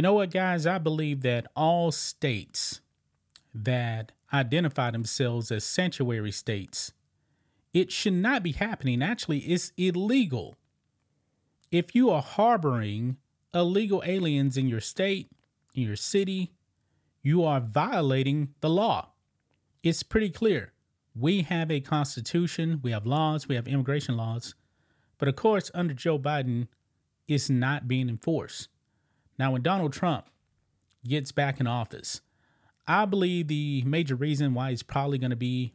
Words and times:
You 0.00 0.02
know 0.02 0.14
what, 0.14 0.30
guys? 0.30 0.66
I 0.66 0.78
believe 0.78 1.20
that 1.24 1.46
all 1.54 1.92
states 1.92 2.80
that 3.54 4.12
identify 4.32 4.90
themselves 4.90 5.52
as 5.52 5.62
sanctuary 5.62 6.32
states, 6.32 6.94
it 7.74 7.92
should 7.92 8.14
not 8.14 8.42
be 8.42 8.52
happening. 8.52 9.02
Actually, 9.02 9.40
it's 9.40 9.72
illegal. 9.76 10.56
If 11.70 11.94
you 11.94 12.08
are 12.08 12.22
harboring 12.22 13.18
illegal 13.52 14.02
aliens 14.06 14.56
in 14.56 14.68
your 14.68 14.80
state, 14.80 15.28
in 15.74 15.82
your 15.82 15.96
city, 15.96 16.54
you 17.22 17.44
are 17.44 17.60
violating 17.60 18.54
the 18.62 18.70
law. 18.70 19.10
It's 19.82 20.02
pretty 20.02 20.30
clear. 20.30 20.72
We 21.14 21.42
have 21.42 21.70
a 21.70 21.80
constitution, 21.80 22.80
we 22.82 22.92
have 22.92 23.04
laws, 23.04 23.48
we 23.48 23.54
have 23.54 23.68
immigration 23.68 24.16
laws. 24.16 24.54
But 25.18 25.28
of 25.28 25.36
course, 25.36 25.70
under 25.74 25.92
Joe 25.92 26.18
Biden, 26.18 26.68
it's 27.28 27.50
not 27.50 27.86
being 27.86 28.08
enforced. 28.08 28.70
Now, 29.40 29.52
when 29.52 29.62
Donald 29.62 29.94
Trump 29.94 30.26
gets 31.02 31.32
back 31.32 31.60
in 31.60 31.66
office, 31.66 32.20
I 32.86 33.06
believe 33.06 33.48
the 33.48 33.82
major 33.86 34.14
reason 34.14 34.52
why 34.52 34.68
he's 34.68 34.82
probably 34.82 35.16
going 35.16 35.30
to 35.30 35.36
be 35.36 35.72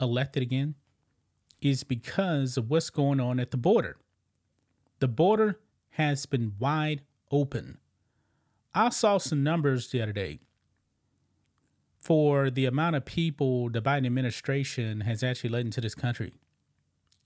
elected 0.00 0.44
again 0.44 0.76
is 1.60 1.82
because 1.82 2.56
of 2.56 2.70
what's 2.70 2.88
going 2.88 3.18
on 3.18 3.40
at 3.40 3.50
the 3.50 3.56
border. 3.56 3.96
The 5.00 5.08
border 5.08 5.58
has 5.94 6.24
been 6.24 6.52
wide 6.60 7.02
open. 7.32 7.78
I 8.76 8.90
saw 8.90 9.18
some 9.18 9.42
numbers 9.42 9.90
the 9.90 10.02
other 10.02 10.12
day 10.12 10.38
for 11.98 12.48
the 12.48 12.66
amount 12.66 12.94
of 12.94 13.04
people 13.04 13.70
the 13.70 13.82
Biden 13.82 14.06
administration 14.06 15.00
has 15.00 15.24
actually 15.24 15.50
let 15.50 15.62
into 15.62 15.80
this 15.80 15.96
country. 15.96 16.34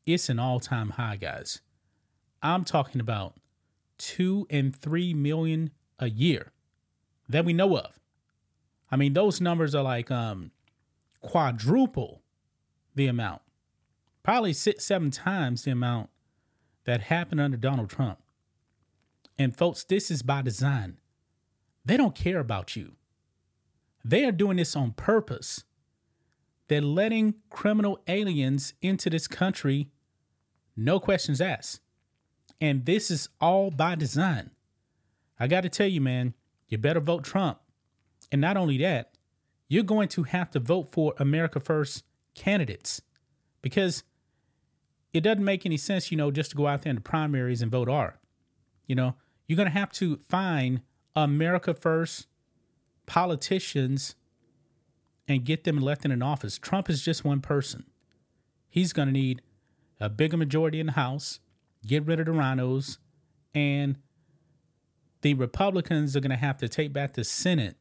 It's 0.07 0.31
an 0.31 0.39
all 0.39 0.61
time 0.61 0.89
high, 0.93 1.17
guys. 1.17 1.61
I'm 2.43 2.65
talking 2.65 3.03
about 3.03 3.35
two 3.99 4.47
and 4.51 4.75
three 4.75 5.15
million 5.15 5.71
a 5.99 6.09
year 6.09 6.53
that 7.29 7.45
we 7.45 7.53
know 7.53 7.77
of. 7.77 8.01
I 8.91 8.97
mean, 8.97 9.13
those 9.13 9.41
numbers 9.41 9.75
are 9.75 9.83
like 9.83 10.11
um, 10.11 10.51
quadruple 11.21 12.23
the 12.95 13.07
amount, 13.07 13.43
probably 14.23 14.53
six, 14.53 14.85
seven 14.85 15.11
times 15.11 15.65
the 15.65 15.73
amount 15.73 16.11
that 16.85 17.03
happened 17.03 17.41
under 17.41 17.57
Donald 17.57 17.91
Trump. 17.91 18.19
And 19.39 19.57
folks, 19.57 19.85
this 19.85 20.11
is 20.11 20.23
by 20.23 20.43
design. 20.43 20.99
They 21.85 21.97
don't 21.97 22.15
care 22.15 22.39
about 22.39 22.77
you. 22.77 22.93
They 24.05 24.25
are 24.25 24.33
doing 24.33 24.59
this 24.59 24.77
on 24.77 24.93
purpose. 24.93 25.65
They're 26.69 26.81
letting 26.81 27.35
criminal 27.51 27.99
aliens 28.07 28.75
into 28.81 29.11
this 29.11 29.27
country, 29.27 29.89
no 30.77 31.01
questions 31.01 31.41
asked. 31.41 31.81
And 32.61 32.85
this 32.85 33.11
is 33.11 33.29
all 33.41 33.71
by 33.71 33.95
design. 33.95 34.51
I 35.39 35.47
got 35.47 35.63
to 35.63 35.69
tell 35.69 35.87
you, 35.87 36.01
man, 36.01 36.35
you 36.69 36.79
better 36.79 37.01
vote 37.01 37.25
Trump. 37.25 37.59
And 38.33 38.41
not 38.41 38.57
only 38.57 38.79
that, 38.79 39.13
you're 39.69 39.83
going 39.83 40.09
to 40.09 40.25
have 40.25 40.51
to 40.53 40.61
vote 40.61 40.93
for 40.93 41.15
America 41.19 41.61
First 41.61 42.05
candidates 42.35 43.03
because 43.63 44.05
it 45.13 45.21
doesn't 45.21 45.45
make 45.45 45.65
any 45.65 45.77
sense, 45.77 46.11
you 46.11 46.17
know, 46.17 46.31
just 46.31 46.51
to 46.51 46.57
go 46.57 46.67
out 46.67 46.83
there 46.83 46.91
in 46.91 46.97
the 46.97 47.03
primaries 47.03 47.63
and 47.63 47.71
vote 47.71 47.89
R. 47.89 48.19
You 48.87 48.95
know, 48.95 49.15
you're 49.47 49.57
going 49.57 49.69
to 49.69 49.79
have 49.79 49.93
to 49.93 50.17
find 50.29 50.83
America 51.17 51.75
First 51.75 52.27
politicians 53.07 54.17
and 55.29 55.45
get 55.45 55.65
them 55.65 55.79
elected 55.79 56.11
in 56.11 56.23
office. 56.23 56.59
Trump 56.59 56.91
is 56.91 57.03
just 57.03 57.25
one 57.25 57.41
person. 57.41 57.85
He's 58.69 58.93
going 58.93 59.09
to 59.09 59.13
need 59.13 59.43
a 60.01 60.09
bigger 60.09 60.37
majority 60.37 60.81
in 60.81 60.87
the 60.87 60.93
House, 60.93 61.41
get 61.87 62.07
rid 62.07 62.21
of 62.21 62.27
the 62.27 62.33
RINOs, 62.33 62.99
and 63.55 63.97
the 65.23 65.35
Republicans 65.35 66.17
are 66.17 66.21
going 66.21 66.31
to 66.31 66.37
have 66.37 66.59
to 66.59 66.69
take 66.69 66.93
back 66.93 67.15
the 67.15 67.25
Senate 67.25 67.77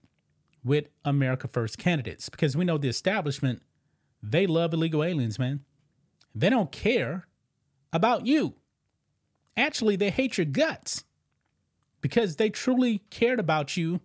with 0.63 0.85
America 1.03 1.47
First 1.47 1.77
candidates 1.77 2.29
because 2.29 2.55
we 2.55 2.65
know 2.65 2.77
the 2.77 2.87
establishment, 2.87 3.61
they 4.21 4.47
love 4.47 4.73
illegal 4.73 5.03
aliens, 5.03 5.37
man. 5.37 5.61
They 6.33 6.49
don't 6.49 6.71
care 6.71 7.27
about 7.91 8.25
you. 8.25 8.55
Actually, 9.57 9.95
they 9.95 10.09
hate 10.09 10.37
your 10.37 10.45
guts 10.45 11.03
because 12.01 12.37
they 12.37 12.49
truly 12.49 12.99
cared 13.09 13.39
about 13.39 13.77
you 13.77 13.99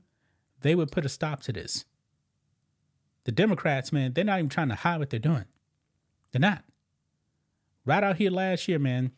they 0.60 0.74
would 0.74 0.90
put 0.90 1.06
a 1.06 1.08
stop 1.08 1.40
to 1.42 1.52
this. 1.52 1.84
The 3.24 3.32
Democrats, 3.32 3.92
man, 3.92 4.12
they're 4.12 4.24
not 4.24 4.38
even 4.38 4.48
trying 4.48 4.68
to 4.70 4.74
hide 4.74 4.98
what 4.98 5.10
they're 5.10 5.20
doing. 5.20 5.44
They're 6.32 6.40
not. 6.40 6.64
Right 7.84 8.02
out 8.02 8.16
here 8.16 8.30
last 8.30 8.68
year, 8.68 8.78
man, 8.78 9.12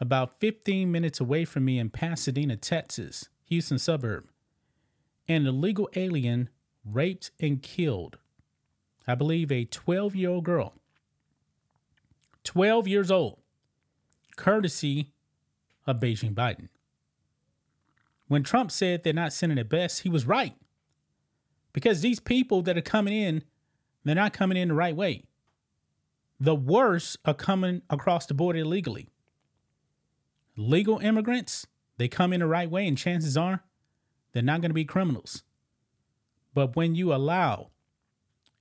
about 0.00 0.38
15 0.40 0.90
minutes 0.90 1.20
away 1.20 1.44
from 1.44 1.64
me 1.64 1.78
in 1.78 1.90
Pasadena, 1.90 2.56
Texas, 2.56 3.28
Houston 3.46 3.78
suburb, 3.78 4.28
an 5.26 5.46
illegal 5.46 5.88
alien 5.94 6.48
raped 6.84 7.30
and 7.40 7.62
killed, 7.62 8.18
I 9.06 9.14
believe, 9.14 9.50
a 9.50 9.64
12 9.64 10.14
year 10.14 10.30
old 10.30 10.44
girl. 10.44 10.74
12 12.44 12.88
years 12.88 13.10
old, 13.10 13.40
courtesy 14.36 15.12
of 15.86 15.98
Beijing 15.98 16.34
Biden. 16.34 16.68
When 18.28 18.42
Trump 18.42 18.70
said 18.70 19.02
they're 19.02 19.12
not 19.12 19.32
sending 19.32 19.58
it 19.58 19.68
best, 19.68 20.02
he 20.02 20.08
was 20.08 20.26
right. 20.26 20.54
Because 21.72 22.00
these 22.00 22.20
people 22.20 22.62
that 22.62 22.78
are 22.78 22.82
coming 22.82 23.14
in, 23.14 23.44
they're 24.04 24.14
not 24.14 24.32
coming 24.32 24.56
in 24.56 24.68
the 24.68 24.74
right 24.74 24.96
way. 24.96 25.24
The 26.40 26.54
worst 26.54 27.18
are 27.24 27.34
coming 27.34 27.82
across 27.90 28.26
the 28.26 28.34
border 28.34 28.60
illegally. 28.60 29.08
Legal 30.58 30.98
immigrants, 30.98 31.68
they 31.98 32.08
come 32.08 32.32
in 32.32 32.40
the 32.40 32.46
right 32.46 32.68
way, 32.68 32.86
and 32.88 32.98
chances 32.98 33.36
are 33.36 33.62
they're 34.32 34.42
not 34.42 34.60
going 34.60 34.70
to 34.70 34.74
be 34.74 34.84
criminals. 34.84 35.44
But 36.52 36.74
when 36.74 36.96
you 36.96 37.14
allow 37.14 37.70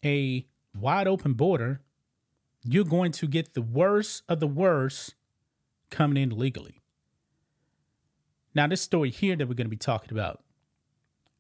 a 0.05 0.45
wide 0.79 1.07
open 1.07 1.33
border, 1.33 1.81
you're 2.63 2.85
going 2.85 3.11
to 3.13 3.27
get 3.27 3.55
the 3.55 3.63
worst 3.63 4.21
of 4.29 4.39
the 4.39 4.47
worst 4.47 5.15
coming 5.89 6.21
in 6.21 6.31
illegally. 6.31 6.81
Now, 8.53 8.67
this 8.67 8.81
story 8.81 9.09
here 9.09 9.35
that 9.35 9.47
we're 9.47 9.55
going 9.55 9.65
to 9.65 9.69
be 9.69 9.75
talking 9.75 10.11
about 10.11 10.43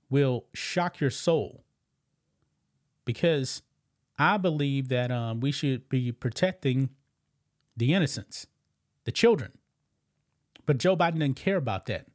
will 0.09 0.45
shock 0.55 0.99
your 0.99 1.11
soul 1.11 1.63
because 3.05 3.61
I 4.17 4.37
believe 4.37 4.89
that 4.89 5.11
um, 5.11 5.39
we 5.39 5.51
should 5.51 5.87
be 5.87 6.11
protecting 6.11 6.89
the 7.75 7.93
innocents, 7.93 8.47
the 9.03 9.11
children. 9.11 9.51
But 10.67 10.77
Joe 10.77 10.95
Biden 10.95 11.19
didn't 11.19 11.37
care 11.37 11.55
about 11.55 11.87
that. 11.87 12.05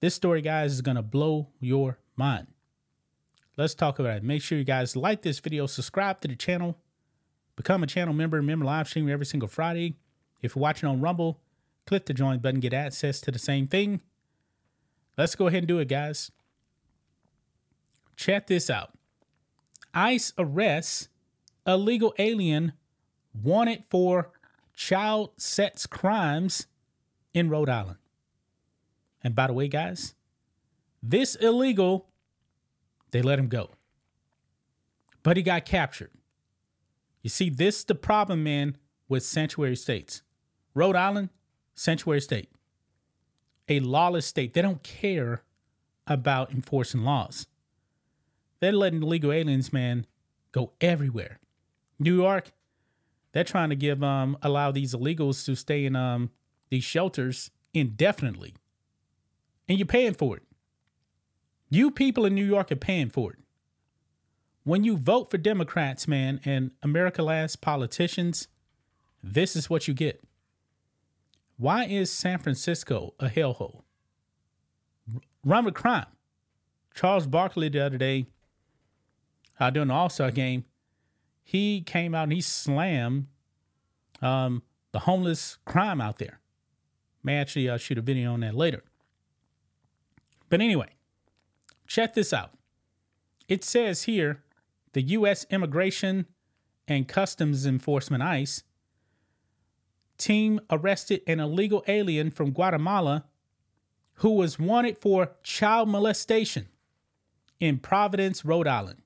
This 0.00 0.14
story, 0.14 0.42
guys, 0.42 0.72
is 0.72 0.80
going 0.80 0.96
to 0.96 1.02
blow 1.02 1.50
your 1.60 1.98
mind. 2.16 2.48
Let's 3.56 3.74
talk 3.74 3.98
about 3.98 4.16
it. 4.16 4.24
Make 4.24 4.42
sure 4.42 4.58
you 4.58 4.64
guys 4.64 4.96
like 4.96 5.22
this 5.22 5.38
video, 5.38 5.66
subscribe 5.66 6.20
to 6.22 6.28
the 6.28 6.34
channel, 6.34 6.76
become 7.54 7.82
a 7.82 7.86
channel 7.86 8.12
member, 8.12 8.38
remember 8.38 8.64
live 8.64 8.88
stream 8.88 9.08
every 9.08 9.24
single 9.24 9.48
Friday. 9.48 9.96
If 10.42 10.56
you're 10.56 10.62
watching 10.62 10.88
on 10.88 11.00
Rumble, 11.00 11.40
click 11.86 12.06
the 12.06 12.14
join 12.14 12.38
button, 12.40 12.60
get 12.60 12.74
access 12.74 13.20
to 13.22 13.30
the 13.30 13.38
same 13.38 13.66
thing. 13.66 14.00
Let's 15.16 15.34
go 15.34 15.46
ahead 15.46 15.58
and 15.58 15.68
do 15.68 15.78
it, 15.78 15.88
guys. 15.88 16.30
Check 18.16 18.46
this 18.46 18.70
out 18.70 18.92
ICE 19.92 20.32
arrests 20.38 21.08
illegal 21.66 22.14
alien 22.18 22.72
wanted 23.42 23.84
for 23.90 24.30
child 24.74 25.32
sex 25.36 25.86
crimes 25.86 26.66
in 27.36 27.50
Rhode 27.50 27.68
Island. 27.68 27.98
And 29.22 29.34
by 29.34 29.46
the 29.46 29.52
way, 29.52 29.68
guys, 29.68 30.14
this 31.02 31.34
illegal, 31.34 32.08
they 33.10 33.20
let 33.20 33.38
him 33.38 33.48
go. 33.48 33.72
But 35.22 35.36
he 35.36 35.42
got 35.42 35.66
captured. 35.66 36.10
You 37.20 37.28
see, 37.28 37.50
this 37.50 37.84
the 37.84 37.94
problem, 37.94 38.42
man, 38.42 38.78
with 39.06 39.22
sanctuary 39.22 39.76
states. 39.76 40.22
Rhode 40.72 40.96
Island, 40.96 41.28
sanctuary 41.74 42.22
state, 42.22 42.48
a 43.68 43.80
lawless 43.80 44.24
state. 44.24 44.54
They 44.54 44.62
don't 44.62 44.82
care 44.82 45.42
about 46.06 46.52
enforcing 46.52 47.02
laws. 47.02 47.48
They're 48.60 48.72
letting 48.72 49.02
illegal 49.02 49.32
aliens, 49.32 49.74
man, 49.74 50.06
go 50.52 50.72
everywhere. 50.80 51.40
New 51.98 52.16
York, 52.16 52.52
they're 53.32 53.44
trying 53.44 53.68
to 53.68 53.76
give 53.76 54.02
um 54.02 54.38
allow 54.40 54.70
these 54.70 54.94
illegals 54.94 55.44
to 55.44 55.54
stay 55.54 55.84
in 55.84 55.96
um 55.96 56.30
these 56.68 56.84
shelters 56.84 57.50
indefinitely. 57.74 58.54
And 59.68 59.78
you're 59.78 59.86
paying 59.86 60.14
for 60.14 60.36
it. 60.36 60.42
You 61.68 61.90
people 61.90 62.24
in 62.24 62.34
New 62.34 62.44
York 62.44 62.70
are 62.70 62.76
paying 62.76 63.10
for 63.10 63.32
it. 63.32 63.38
When 64.64 64.84
you 64.84 64.96
vote 64.96 65.30
for 65.30 65.38
Democrats, 65.38 66.08
man, 66.08 66.40
and 66.44 66.72
America 66.82 67.22
Last 67.22 67.60
politicians, 67.60 68.48
this 69.22 69.54
is 69.56 69.70
what 69.70 69.86
you 69.86 69.94
get. 69.94 70.22
Why 71.56 71.84
is 71.84 72.10
San 72.10 72.38
Francisco 72.38 73.14
a 73.18 73.28
hellhole? 73.28 73.82
Run 75.44 75.64
with 75.64 75.74
crime. 75.74 76.06
Charles 76.94 77.26
Barkley 77.26 77.68
the 77.68 77.84
other 77.84 77.98
day, 77.98 78.26
uh, 79.60 79.70
during 79.70 79.88
the 79.88 79.94
All 79.94 80.08
Star 80.08 80.30
game, 80.30 80.64
he 81.42 81.80
came 81.80 82.14
out 82.14 82.24
and 82.24 82.32
he 82.32 82.40
slammed 82.40 83.26
um, 84.20 84.62
the 84.92 85.00
homeless 85.00 85.58
crime 85.64 86.00
out 86.00 86.18
there. 86.18 86.40
May 87.26 87.38
actually 87.38 87.68
uh, 87.68 87.76
shoot 87.76 87.98
a 87.98 88.02
video 88.02 88.32
on 88.32 88.40
that 88.40 88.54
later. 88.54 88.84
But 90.48 90.60
anyway, 90.60 90.90
check 91.88 92.14
this 92.14 92.32
out. 92.32 92.52
It 93.48 93.64
says 93.64 94.04
here 94.04 94.44
the 94.92 95.02
U.S. 95.02 95.44
Immigration 95.50 96.26
and 96.86 97.08
Customs 97.08 97.66
Enforcement, 97.66 98.22
ICE, 98.22 98.62
team 100.18 100.60
arrested 100.70 101.20
an 101.26 101.40
illegal 101.40 101.82
alien 101.88 102.30
from 102.30 102.52
Guatemala 102.52 103.24
who 104.20 104.30
was 104.30 104.56
wanted 104.56 104.96
for 104.96 105.32
child 105.42 105.88
molestation 105.88 106.68
in 107.58 107.78
Providence, 107.78 108.44
Rhode 108.44 108.68
Island. 108.68 109.02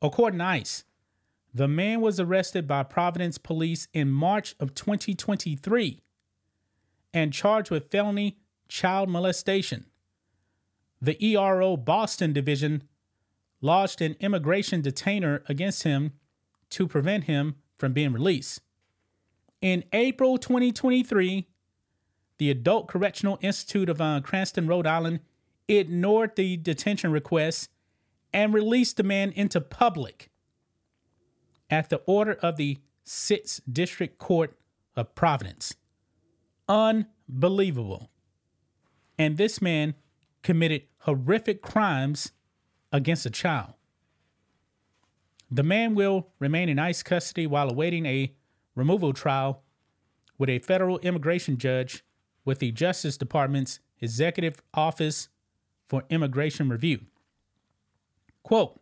According 0.00 0.38
to 0.38 0.44
ICE, 0.44 0.84
the 1.52 1.66
man 1.66 2.00
was 2.00 2.20
arrested 2.20 2.68
by 2.68 2.84
Providence 2.84 3.38
police 3.38 3.88
in 3.92 4.08
March 4.08 4.54
of 4.60 4.72
2023 4.76 6.00
and 7.12 7.32
charged 7.32 7.70
with 7.70 7.90
felony 7.90 8.38
child 8.68 9.08
molestation. 9.08 9.86
The 11.00 11.22
ERO 11.24 11.76
Boston 11.76 12.32
division 12.32 12.82
lodged 13.60 14.02
an 14.02 14.16
immigration 14.20 14.80
detainer 14.80 15.42
against 15.48 15.82
him 15.82 16.12
to 16.70 16.86
prevent 16.86 17.24
him 17.24 17.56
from 17.74 17.92
being 17.92 18.12
released. 18.12 18.60
In 19.60 19.84
April 19.92 20.38
2023, 20.38 21.46
the 22.38 22.50
Adult 22.50 22.88
Correctional 22.88 23.38
Institute 23.40 23.88
of 23.88 24.00
uh, 24.00 24.20
Cranston, 24.22 24.66
Rhode 24.66 24.86
Island, 24.86 25.20
ignored 25.66 26.36
the 26.36 26.56
detention 26.56 27.10
request 27.10 27.70
and 28.32 28.54
released 28.54 28.96
the 28.96 29.02
man 29.02 29.32
into 29.32 29.60
public 29.60 30.30
at 31.70 31.90
the 31.90 32.00
order 32.06 32.34
of 32.34 32.56
the 32.56 32.78
6th 33.04 33.60
District 33.70 34.18
Court 34.18 34.56
of 34.96 35.14
Providence. 35.14 35.74
Unbelievable. 36.68 38.10
And 39.18 39.36
this 39.36 39.62
man 39.62 39.94
committed 40.42 40.82
horrific 41.00 41.62
crimes 41.62 42.32
against 42.92 43.26
a 43.26 43.30
child. 43.30 43.74
The 45.50 45.62
man 45.62 45.94
will 45.94 46.28
remain 46.38 46.68
in 46.68 46.78
ICE 46.78 47.02
custody 47.02 47.46
while 47.46 47.70
awaiting 47.70 48.04
a 48.06 48.34
removal 48.74 49.12
trial 49.12 49.62
with 50.36 50.50
a 50.50 50.58
federal 50.58 50.98
immigration 50.98 51.56
judge 51.56 52.04
with 52.44 52.58
the 52.58 52.70
Justice 52.70 53.16
Department's 53.16 53.80
Executive 54.00 54.62
Office 54.74 55.28
for 55.88 56.04
Immigration 56.10 56.68
Review. 56.68 57.00
Quote 58.42 58.80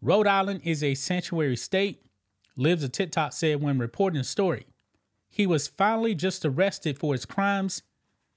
Rhode 0.00 0.26
Island 0.26 0.60
is 0.64 0.84
a 0.84 0.94
sanctuary 0.94 1.56
state, 1.56 2.04
Libs 2.56 2.84
of 2.84 2.92
TikTok 2.92 3.32
said 3.32 3.60
when 3.60 3.78
reporting 3.78 4.18
the 4.18 4.24
story. 4.24 4.66
He 5.28 5.46
was 5.46 5.68
finally 5.68 6.14
just 6.14 6.44
arrested 6.44 6.98
for 6.98 7.12
his 7.12 7.24
crimes 7.24 7.82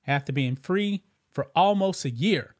after 0.05 0.31
being 0.31 0.55
free 0.55 1.03
for 1.29 1.47
almost 1.55 2.05
a 2.05 2.09
year. 2.09 2.55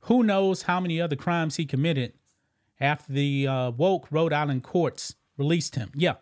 Who 0.00 0.22
knows 0.22 0.62
how 0.62 0.80
many 0.80 1.00
other 1.00 1.16
crimes 1.16 1.56
he 1.56 1.66
committed 1.66 2.14
after 2.80 3.12
the 3.12 3.46
uh, 3.46 3.70
woke 3.70 4.06
Rhode 4.10 4.32
Island 4.32 4.62
courts 4.62 5.14
released 5.36 5.74
him? 5.74 5.90
Yeah, 5.94 6.14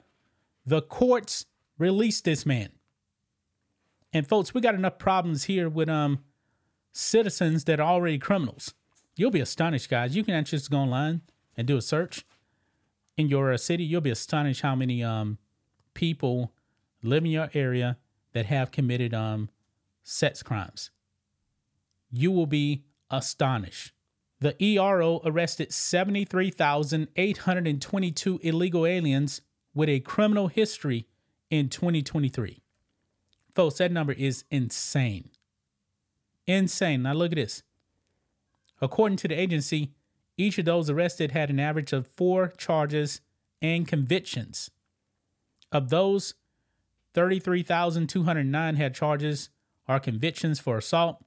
the 0.66 0.82
courts 0.82 1.46
released 1.78 2.24
this 2.24 2.44
man. 2.46 2.70
And 4.12 4.26
folks, 4.26 4.54
we 4.54 4.60
got 4.60 4.74
enough 4.74 4.98
problems 4.98 5.44
here 5.44 5.68
with 5.68 5.88
um 5.88 6.20
citizens 6.92 7.64
that 7.64 7.80
are 7.80 7.88
already 7.88 8.18
criminals. 8.18 8.74
You'll 9.16 9.32
be 9.32 9.40
astonished, 9.40 9.90
guys. 9.90 10.14
You 10.14 10.24
can 10.24 10.34
actually 10.34 10.58
just 10.58 10.70
go 10.70 10.78
online 10.78 11.22
and 11.56 11.66
do 11.66 11.76
a 11.76 11.82
search 11.82 12.24
in 13.16 13.28
your 13.28 13.52
uh, 13.52 13.56
city, 13.56 13.84
you'll 13.84 14.00
be 14.00 14.10
astonished 14.10 14.62
how 14.62 14.74
many 14.74 15.02
um, 15.02 15.38
people 15.94 16.52
live 17.04 17.24
in 17.24 17.30
your 17.30 17.50
area 17.54 17.96
that 18.32 18.46
have 18.46 18.70
committed 18.70 19.12
um, 19.14 19.48
sex 20.02 20.42
crimes. 20.42 20.90
You 22.10 22.30
will 22.30 22.46
be 22.46 22.84
astonished. 23.10 23.92
The 24.40 24.62
ERO 24.62 25.20
arrested 25.24 25.72
73,822 25.72 28.40
illegal 28.42 28.86
aliens 28.86 29.40
with 29.74 29.88
a 29.88 30.00
criminal 30.00 30.48
history 30.48 31.06
in 31.50 31.68
2023. 31.68 32.60
Folks, 33.54 33.78
that 33.78 33.92
number 33.92 34.12
is 34.12 34.44
insane. 34.50 35.30
Insane. 36.46 37.02
Now, 37.02 37.14
look 37.14 37.32
at 37.32 37.36
this. 37.36 37.62
According 38.82 39.16
to 39.18 39.28
the 39.28 39.40
agency, 39.40 39.92
each 40.36 40.58
of 40.58 40.64
those 40.64 40.90
arrested 40.90 41.30
had 41.30 41.50
an 41.50 41.60
average 41.60 41.92
of 41.92 42.06
four 42.06 42.48
charges 42.58 43.20
and 43.62 43.86
convictions. 43.86 44.70
Of 45.70 45.90
those, 45.90 46.34
33,209 47.14 48.76
had 48.76 48.94
charges 48.94 49.50
or 49.88 50.00
convictions 50.00 50.60
for 50.60 50.76
assault, 50.78 51.18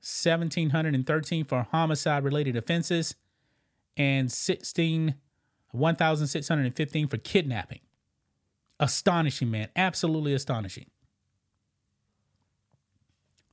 1,713 0.00 1.44
for 1.44 1.66
homicide 1.70 2.24
related 2.24 2.56
offenses, 2.56 3.14
and 3.96 4.32
16, 4.32 5.14
1,615 5.70 7.08
for 7.08 7.16
kidnapping. 7.18 7.80
Astonishing, 8.80 9.50
man. 9.50 9.68
Absolutely 9.76 10.34
astonishing. 10.34 10.86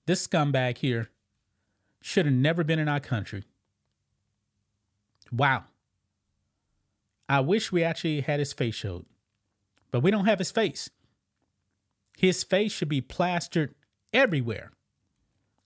This 0.05 0.25
scumbag 0.25 0.77
here 0.77 1.09
should 2.01 2.25
have 2.25 2.33
never 2.33 2.63
been 2.63 2.79
in 2.79 2.87
our 2.87 2.99
country. 2.99 3.43
Wow. 5.31 5.65
I 7.27 7.41
wish 7.41 7.71
we 7.71 7.83
actually 7.83 8.21
had 8.21 8.39
his 8.39 8.53
face 8.53 8.73
showed, 8.73 9.05
but 9.91 10.01
we 10.01 10.09
don't 10.09 10.25
have 10.25 10.39
his 10.39 10.49
face. 10.49 10.89
His 12.19 12.43
face 12.43 12.73
should 12.73 12.89
be 12.89 12.99
plastered 12.99 13.73
everywhere. 14.11 14.73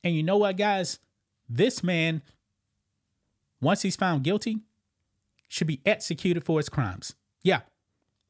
And 0.04 0.14
you 0.14 0.22
know 0.22 0.38
what, 0.38 0.56
guys? 0.56 1.00
This 1.50 1.82
man, 1.82 2.22
once 3.60 3.82
he's 3.82 3.96
found 3.96 4.24
guilty, 4.24 4.60
should 5.48 5.66
be 5.66 5.82
executed 5.84 6.44
for 6.44 6.60
his 6.60 6.70
crimes. 6.70 7.16
Yeah, 7.42 7.62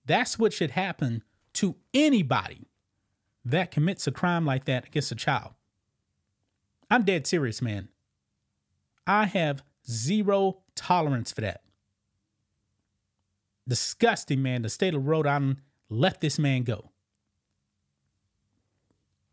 that's 0.06 0.40
what 0.40 0.54
should 0.54 0.72
happen 0.72 1.22
to 1.56 1.76
anybody 1.94 2.70
that 3.44 3.72
commits 3.72 4.08
a 4.08 4.12
crime 4.12 4.46
like 4.46 4.64
that 4.64 4.88
against 4.88 5.12
a 5.12 5.16
child. 5.16 5.52
I'm 6.90 7.04
dead 7.04 7.28
serious, 7.28 7.62
man. 7.62 7.90
I 9.06 9.26
have 9.26 9.64
Zero 9.86 10.60
tolerance 10.76 11.34
for 11.34 11.42
that. 11.42 11.62
Disgusting, 13.68 14.42
man. 14.42 14.62
The 14.62 14.70
state 14.70 14.96
of 14.96 15.06
Rhode 15.06 15.28
Island 15.28 15.58
let 15.90 16.22
this 16.22 16.40
man 16.40 16.64
go. 16.64 16.93